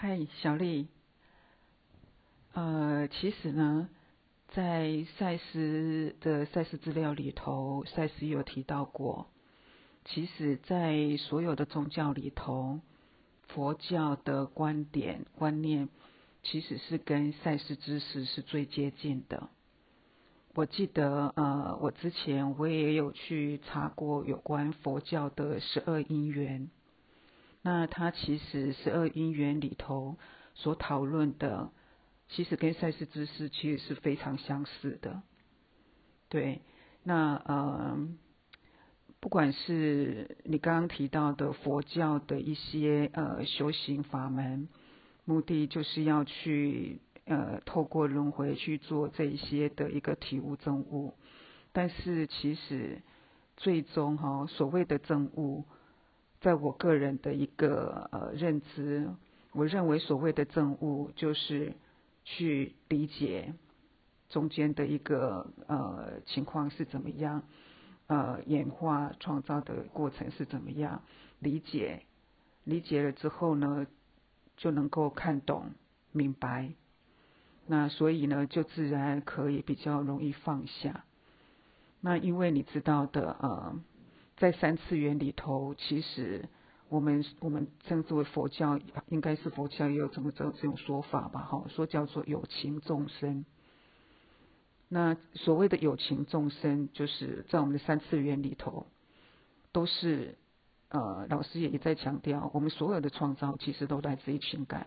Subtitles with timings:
[0.00, 0.86] 嗨，小丽。
[2.52, 3.88] 呃，其实呢，
[4.50, 9.26] 在赛斯的赛斯资料里头，赛斯有提到过，
[10.04, 12.78] 其实，在所有的宗教里头，
[13.48, 15.88] 佛教的观点观念，
[16.44, 19.48] 其实是跟赛斯知识是最接近的。
[20.54, 26.70] 我记得，呃，我之前我也有去查过有关佛教的十二因缘。
[27.62, 30.16] 那它其实十二因缘里头
[30.54, 31.70] 所讨论的，
[32.28, 35.22] 其实跟赛事知识其实是非常相似的。
[36.28, 36.62] 对，
[37.02, 38.08] 那呃，
[39.18, 44.68] 不管是你刚刚提到的佛教的一些呃修行法门，
[45.24, 51.14] 目的就是要去呃透过轮回去做这一些的一个体悟证悟，
[51.72, 53.02] 但是其实
[53.56, 55.64] 最终哈所谓的证悟。
[56.40, 59.10] 在我个人的一个呃认知，
[59.52, 61.74] 我认为所谓的证悟就是
[62.24, 63.54] 去理解
[64.28, 67.42] 中间的一个呃情况是怎么样，
[68.06, 71.02] 呃演化创造的过程是怎么样，
[71.40, 72.04] 理解
[72.62, 73.88] 理解了之后呢，
[74.56, 75.72] 就能够看懂
[76.12, 76.72] 明白，
[77.66, 81.04] 那所以呢就自然可以比较容易放下。
[82.00, 83.74] 那因为你知道的呃。
[84.38, 86.48] 在三次元里头，其实
[86.88, 91.40] 我们我们称之为佛教，应该是佛教也有这么这这种说法吧？
[91.40, 93.44] 哈，说叫做有情众生。
[94.88, 98.86] 那所谓的有情众生，就是在我们的三次元里头，
[99.72, 100.38] 都是
[100.88, 104.86] 呃，老师也一再强调，我们所有的创造其实都来自于情感。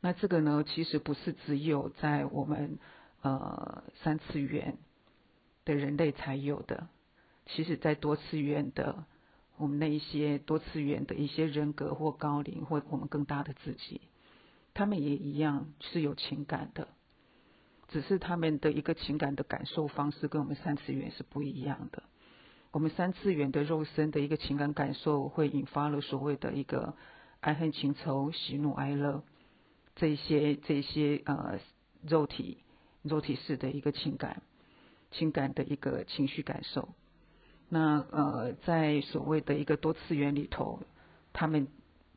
[0.00, 2.78] 那这个呢，其实不是只有在我们
[3.22, 4.78] 呃三次元
[5.64, 6.88] 的人类才有的。
[7.46, 9.04] 其实，在多次元的
[9.56, 14.00] 我们那一些多次元的一些人格或高龄或我们更大的自己，
[14.72, 16.88] 他们也一样是有情感的，
[17.88, 22.02] 只是他们的一个情感的感受方式跟我们三次元是不一样的。
[22.72, 26.96] 我们三次元的肉身的一个情感感受，会引发了所谓的一个
[27.40, 29.22] 爱恨情仇、喜怒哀乐
[29.94, 31.60] 这些这些呃
[32.02, 32.58] 肉体
[33.02, 34.42] 肉体式的一个情感
[35.12, 36.88] 情感的一个情绪感受。
[37.68, 40.80] 那呃，在所谓的一个多次元里头，
[41.32, 41.66] 他们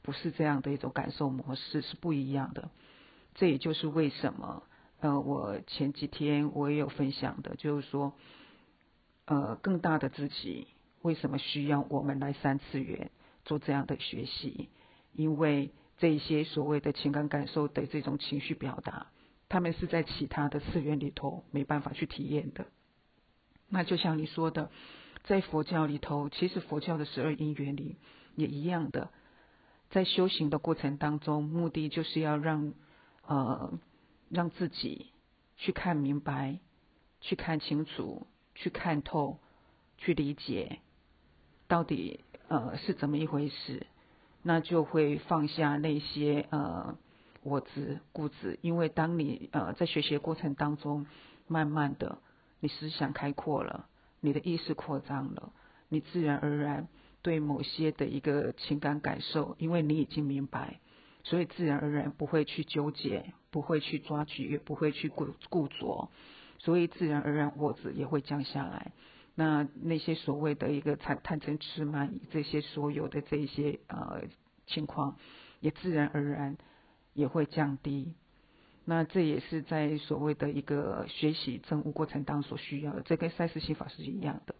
[0.00, 2.70] 不是这样的一种感受模式，是不一样的。
[3.34, 4.62] 这也就是为什么
[5.00, 8.14] 呃，我前几天我也有分享的，就是说，
[9.26, 10.68] 呃，更大的自己
[11.02, 13.10] 为什么需要我们来三次元
[13.44, 14.70] 做这样的学习？
[15.12, 19.08] 因为这些所谓的情感感受的这种情绪表达，
[19.48, 22.66] 他们是在其他的次元里头没办法去体验的。
[23.68, 24.70] 那就像你说的。
[25.24, 27.96] 在佛教里头，其实佛教的十二因缘里
[28.34, 29.10] 也一样的，
[29.90, 32.74] 在修行的过程当中，目的就是要让
[33.26, 33.78] 呃
[34.28, 35.12] 让自己
[35.56, 36.58] 去看明白、
[37.20, 39.38] 去看清楚、去看透、
[39.98, 40.80] 去理解
[41.68, 43.86] 到底呃是怎么一回事，
[44.42, 46.98] 那就会放下那些呃
[47.44, 51.06] 我执固执，因为当你呃在学习过程当中，
[51.46, 52.18] 慢慢的
[52.58, 53.86] 你思想开阔了。
[54.22, 55.52] 你的意识扩张了，
[55.88, 56.88] 你自然而然
[57.20, 60.80] 对某些的一个情感感受，因为你已经明白，
[61.24, 66.08] 所以自然而然不会去纠结，不会去抓取，也不会去固固着，
[66.58, 68.92] 所以自然而然我子也会降下来。
[69.34, 74.22] 那那些所谓的一个贪贪嗔痴慢这些所有的这一些呃
[74.66, 75.16] 情况，
[75.60, 76.56] 也自然而然
[77.12, 78.14] 也会降低。
[78.84, 84.54] 那这也是在所谓的一个学习证悟过程当中所需要的，这跟赛斯心法是一样的。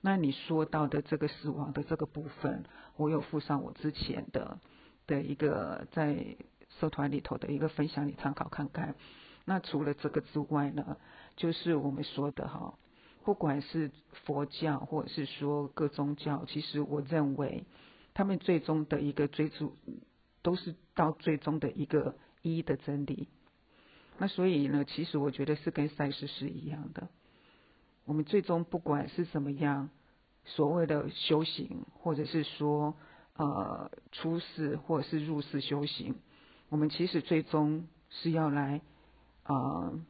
[0.00, 2.64] 那你说到的这个死亡的这个部分，
[2.96, 4.58] 我有附上我之前的
[5.06, 6.36] 的一个在
[6.80, 8.94] 社团里头的一个分享，你参考看看。
[9.44, 10.96] 那除了这个之外呢，
[11.36, 12.78] 就是我们说的哈，
[13.24, 13.90] 不管是
[14.24, 17.64] 佛教或者是说各宗教，其实我认为
[18.14, 19.76] 他们最终的一个追逐，
[20.42, 23.28] 都是到最终的一个一的真理。
[24.18, 27.08] 那所以呢，其实我觉得是跟赛事是一样的。
[28.04, 29.90] 我们最终不管是怎么样，
[30.44, 32.96] 所谓的修行，或者是说
[33.34, 36.14] 呃出世或者是入世修行，
[36.68, 38.80] 我们其实最终是要来
[39.44, 40.00] 呃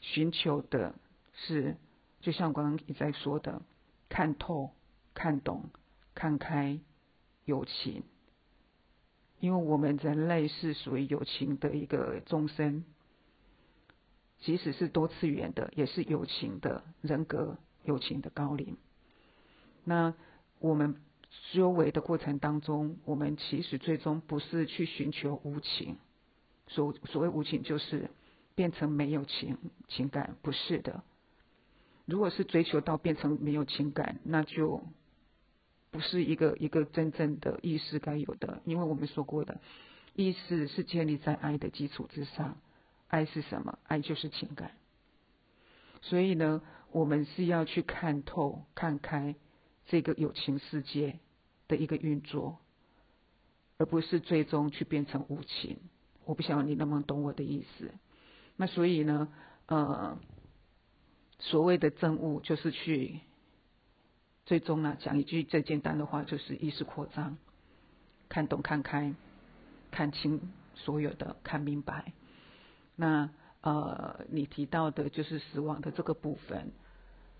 [0.00, 0.94] 寻求的
[1.34, 1.76] 是，
[2.20, 3.62] 就像刚刚你在说的，
[4.08, 4.70] 看透、
[5.12, 5.70] 看懂、
[6.14, 6.80] 看开
[7.44, 8.02] 友情，
[9.38, 12.84] 因为我们人类是属于友情的一个众生。
[14.44, 18.76] 即使是多次元的，也是友情的人格、友情的高龄。
[19.84, 20.12] 那
[20.58, 20.96] 我们
[21.30, 25.96] 修为的过程当中，我们其实最终不是去寻求无情，
[26.66, 28.10] 所所谓无情就是
[28.54, 29.56] 变成没有情
[29.88, 31.02] 情感，不是的。
[32.04, 34.82] 如果是追求到变成没有情感，那就
[35.90, 39.58] 不是一个一个真正的意识该有的，因为我们说过的，
[40.14, 42.58] 意识是建立在爱的基础之上。
[43.14, 43.78] 爱是什么？
[43.84, 44.72] 爱就是情感。
[46.02, 49.36] 所以呢，我们是要去看透、看开
[49.86, 51.20] 这个有情世界
[51.68, 52.58] 的一个运作，
[53.78, 55.78] 而不是最终去变成无情。
[56.24, 57.92] 我不晓得你能不能懂我的意思。
[58.56, 59.28] 那所以呢，
[59.66, 60.18] 呃，
[61.38, 63.20] 所谓的正悟，就是去
[64.44, 67.38] 最终呢，讲一句最简单的话，就是意识扩张，
[68.28, 69.14] 看懂、看开、
[69.92, 70.40] 看清
[70.74, 72.12] 所有的，看明白。
[72.96, 73.30] 那。
[73.66, 76.70] 呃，你提到的就是死亡的这个部分，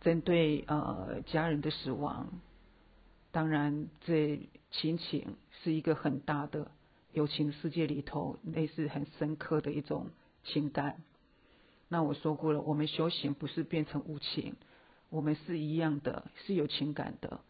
[0.00, 2.40] 针对呃家人的死亡，
[3.30, 4.40] 当然这
[4.70, 6.70] 亲情是一个很大的
[7.12, 10.06] 友情世界里头，类似很深刻的一种
[10.44, 10.96] 情感。
[11.88, 14.56] 那我说过了，我们修行不是变成无情，
[15.10, 17.40] 我们是一样的，是有情感的，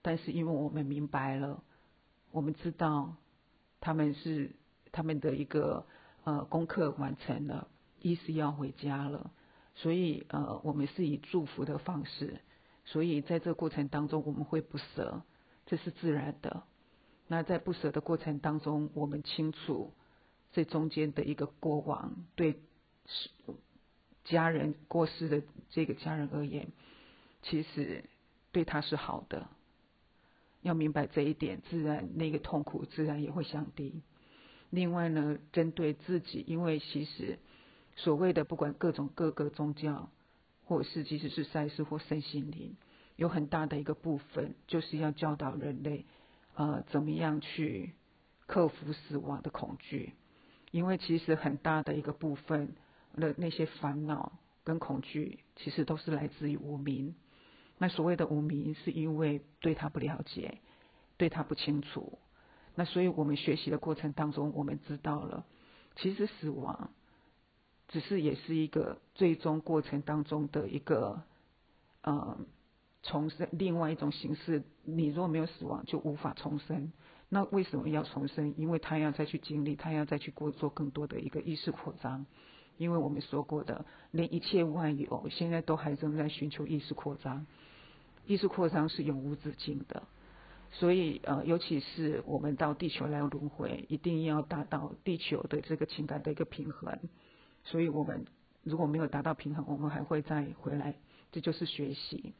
[0.00, 1.62] 但是因为我们明白了，
[2.30, 3.16] 我们知道
[3.80, 4.52] 他们是
[4.92, 5.84] 他们的一个
[6.24, 7.68] 呃功课完成了。
[8.00, 9.30] 一是要回家了，
[9.74, 12.38] 所以呃，我们是以祝福的方式，
[12.84, 15.22] 所以在这过程当中，我们会不舍，
[15.64, 16.64] 这是自然的。
[17.28, 19.94] 那在不舍的过程当中，我们清楚
[20.52, 22.60] 这中间的一个过往，对
[24.24, 26.68] 家人过世的这个家人而言，
[27.40, 28.04] 其实
[28.52, 29.48] 对他是好的。
[30.60, 34.02] 要明白这一点，自然那个痛苦自然也会降低。
[34.74, 37.38] 另外呢，针对自己，因为其实。
[37.96, 40.10] 所谓的不管各种各个宗教，
[40.64, 42.74] 或者是即使是赛事或身心灵，
[43.14, 46.04] 有很大的一个部分，就是要教导人类，
[46.56, 47.92] 呃，怎么样去
[48.48, 50.14] 克服死亡的恐惧。
[50.72, 52.74] 因为其实很大的一个部分
[53.14, 57.14] 的那些烦恼跟恐惧，其实都是来自于无名。
[57.78, 60.58] 那所谓的无名，是因为对他不了解，
[61.16, 62.18] 对他不清楚。
[62.74, 65.44] 那所以我们学习的过程当中，我们知道了，
[65.96, 66.90] 其实死亡。
[67.88, 71.22] 只是也是一个最终过程当中的一个，
[72.02, 72.38] 呃，
[73.02, 74.64] 重生另外一种形式。
[74.84, 76.92] 你若没有死亡，就无法重生。
[77.28, 78.54] 那为什么要重生？
[78.56, 82.24] 因为他要再去经历，他要再去过做更多的一个意识扩张。
[82.78, 87.46] 因为我们说过的，连一切万有现在都还仍在寻求意识扩张。
[88.26, 90.02] 意识扩张是永无止境的，
[90.76, 96.98] 所以呃，尤其是我们到地球来轮回，一定要达到地球的这个情感的一个平衡。
[97.62, 98.26] 所以我们
[98.62, 100.96] 如果没有达到平衡，我们还会再回来，
[101.30, 102.34] 这就是学习。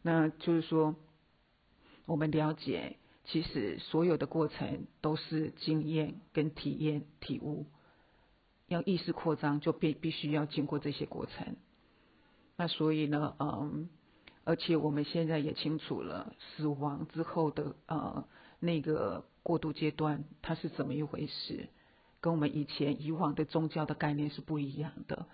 [0.00, 0.96] 那就是说，
[2.06, 7.66] 我们了解，其实所有的过程都是经验跟体验体悟。
[8.66, 11.54] 要意识扩张，就必必须要经过这些过程。
[12.56, 13.90] 那所以呢，嗯，
[14.44, 18.26] 而且我们现在也清楚了，死亡之后的呃
[18.60, 21.68] 那个过渡阶段，它是怎么一回事。
[22.20, 25.26] 跟我们以前以往的宗教的概念是不一样的，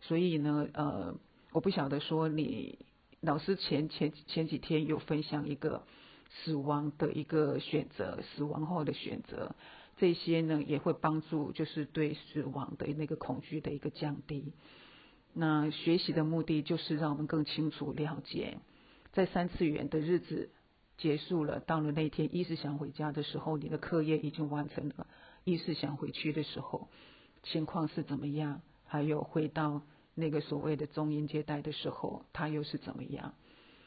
[0.00, 1.16] 所以呢，呃，
[1.50, 2.78] 我不晓得说你
[3.20, 5.84] 老师前前前几天有分享一个
[6.30, 9.56] 死亡的一个选择，死亡后的选择，
[9.96, 14.52] 这些呢也会帮助，就是对死亡的那个恐惧的一个降低。
[15.38, 18.56] 那学习的目的就是让我们更清楚了解，
[19.12, 20.48] 在三次元的日子
[20.96, 25.06] 结束了，到了那天意识想回家的时候，你的课业已经完成了。
[25.44, 26.88] 意识想回去的时候，
[27.42, 28.62] 情况是怎么样？
[28.86, 29.82] 还有回到
[30.14, 33.34] 那个所谓的中阴接待的时候，他又是怎么样？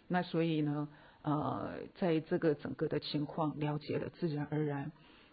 [0.08, 0.88] 那所以呢，
[1.24, 4.92] 呃，在这个整个的情况了解了，自然而然，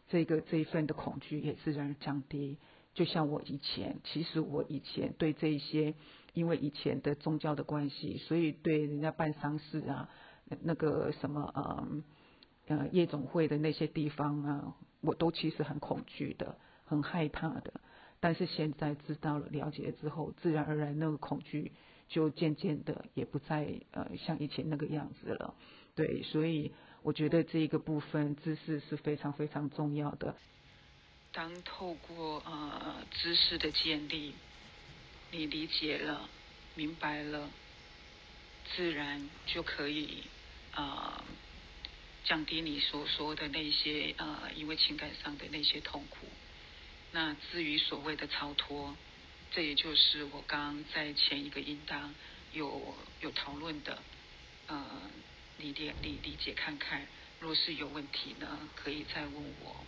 [0.08, 2.56] 这个这一份的恐惧也自然降低。
[2.96, 5.94] 就像我以前，其实我以前对这一些，
[6.32, 10.08] 因为以前的宗教的关系，所以对人家办丧事啊，
[10.62, 14.76] 那个什么呃呃夜总会的那些地方啊。
[15.02, 17.80] 我都其实很恐惧的，很害怕的。
[18.18, 21.70] 但是现在知道了、了解了之后，自然而然那个恐惧
[22.08, 25.54] 就渐渐的也不再呃像以前那个样子了。
[25.94, 26.72] 对，所以
[27.02, 30.34] 我觉得这一个部分知识是非常非常重要的。
[31.36, 34.34] 当透过呃知识的建立，
[35.32, 36.30] 你理解了、
[36.74, 37.50] 明白了，
[38.74, 40.22] 自然就可以
[40.72, 41.22] 啊。
[42.24, 46.26] 降低你所说的那些呃，因为情感上的那些痛苦。
[47.12, 48.96] 那至于所谓的超脱，
[49.52, 52.14] 这也就是我刚在前一个应当
[52.54, 54.02] 有有讨论的，
[54.68, 54.84] 呃，
[55.58, 57.06] 你理理理解看看，
[57.40, 59.84] 若是有问题呢，可以再问我。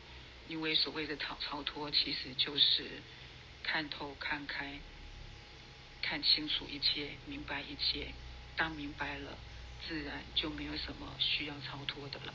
[0.49, 2.85] 因为所谓的超超脱，其实就是
[3.63, 4.79] 看透、看开、
[6.03, 8.09] 看清楚一切，明白一切。
[8.57, 9.39] 当明白了，
[9.87, 12.35] 自然就没有什么需要超脱的了。